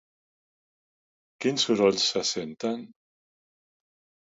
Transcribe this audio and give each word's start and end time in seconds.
Quins 1.45 1.67
sorolls 1.69 2.07
se 2.15 2.25
senten? 2.33 2.83